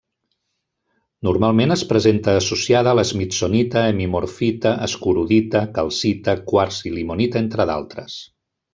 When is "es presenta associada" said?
1.75-2.93